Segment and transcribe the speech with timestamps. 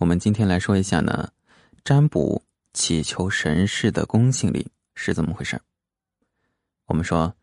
[0.00, 1.30] 我们今天来说一下呢，
[1.84, 5.60] 占卜祈求神事的公信力是怎么回事
[6.86, 7.34] 我们说，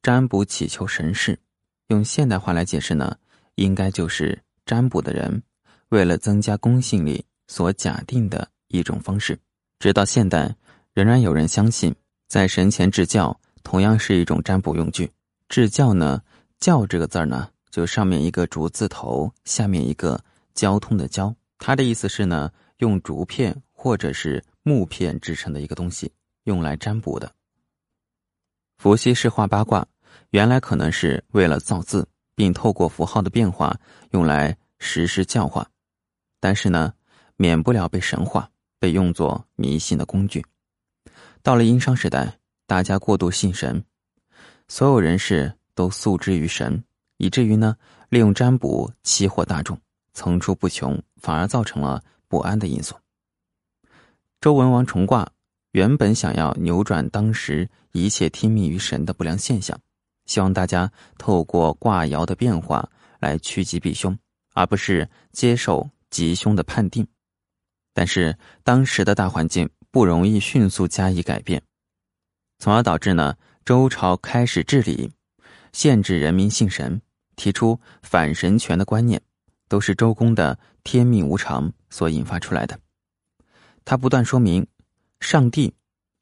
[0.00, 1.36] 占卜祈求神事，
[1.88, 3.16] 用现代话来解释呢，
[3.56, 5.42] 应该就是占卜的人
[5.88, 9.36] 为了增加公信力所假定的一种方式。
[9.80, 10.54] 直到现代，
[10.92, 11.92] 仍然有人相信，
[12.28, 15.10] 在神前置教同样是一种占卜用具。
[15.48, 16.22] 置教呢，
[16.60, 20.22] 教这个字儿呢，就上面一个竹字头，下面一个
[20.54, 21.34] 交通的交。
[21.66, 27.34] 他的意思是呢，用竹片或者是木片制成的一个东西，用来占卜的。
[28.76, 29.88] 伏羲氏画八卦，
[30.28, 33.74] 原来可能是为了造字，并透过符号的变化
[34.10, 35.66] 用来实施教化，
[36.38, 36.92] 但是呢，
[37.36, 40.44] 免不了被神化，被用作迷信的工具。
[41.42, 43.82] 到了殷商时代，大家过度信神，
[44.68, 46.84] 所有人士都诉之于神，
[47.16, 47.74] 以至于呢，
[48.10, 49.80] 利用占卜欺惑大众。
[50.14, 52.94] 层出不穷，反而造成了不安的因素。
[54.40, 55.28] 周文王重卦
[55.72, 59.78] 原本想要扭转当时一切听命于神的不良现象，
[60.26, 62.88] 希望大家透过卦爻的变化
[63.18, 64.16] 来趋吉避凶，
[64.54, 67.06] 而不是接受吉凶的判定。
[67.92, 71.62] 但是当时的大环境不容易迅速加以改变，
[72.58, 75.10] 从而导致呢周朝开始治理，
[75.72, 77.00] 限制人民信神，
[77.36, 79.20] 提出反神权的观念。
[79.68, 82.78] 都是周公的天命无常所引发出来的。
[83.84, 84.66] 他不断说明，
[85.20, 85.74] 上帝，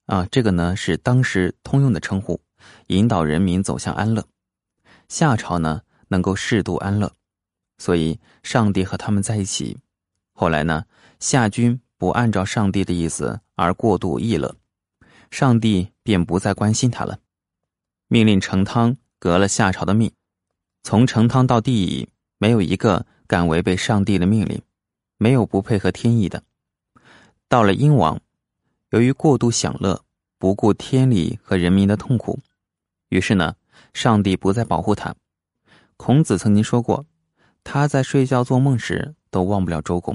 [0.06, 2.40] 啊，这个呢是当时通用的称呼，
[2.88, 4.26] 引导人民走向安乐。
[5.08, 7.12] 夏朝呢能够适度安乐，
[7.78, 9.78] 所以上帝和他们在一起。
[10.32, 10.84] 后来呢，
[11.20, 14.56] 夏君不按照上帝的意思而过度逸乐，
[15.30, 17.18] 上帝便不再关心他了，
[18.08, 20.10] 命令成汤革了夏朝的命。
[20.82, 23.06] 从成汤到帝，没有一个。
[23.32, 24.60] 敢违背上帝的命令，
[25.16, 26.42] 没有不配合天意的。
[27.48, 28.20] 到了殷王，
[28.90, 30.04] 由于过度享乐，
[30.36, 32.38] 不顾天理和人民的痛苦，
[33.08, 33.56] 于是呢，
[33.94, 35.16] 上帝不再保护他。
[35.96, 37.06] 孔子曾经说过，
[37.64, 40.14] 他在睡觉做梦时都忘不了周公，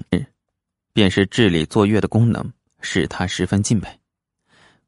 [0.94, 3.99] 便是治理作乐的功能，使他十分敬佩。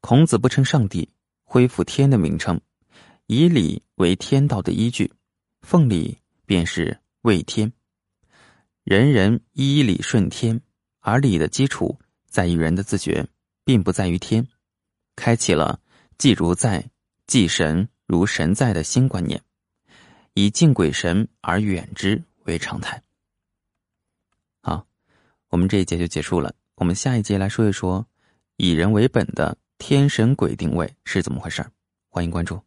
[0.00, 1.08] 孔子不称上帝，
[1.42, 2.60] 恢复天的名称，
[3.26, 5.12] 以礼为天道的依据，
[5.62, 6.16] 奉礼
[6.46, 7.72] 便是为天。
[8.90, 10.60] 人人依礼顺天，
[10.98, 11.96] 而礼的基础
[12.26, 13.24] 在于人的自觉，
[13.64, 14.44] 并不在于天。
[15.14, 15.80] 开启了
[16.18, 16.90] 祭如在，
[17.28, 19.40] 祭神如神在的新观念，
[20.34, 23.00] 以敬鬼神而远之为常态。
[24.60, 24.84] 好，
[25.50, 26.52] 我们这一节就结束了。
[26.74, 28.04] 我们下一节来说一说
[28.56, 31.64] 以人为本的天神鬼定位是怎么回事
[32.08, 32.60] 欢迎关注。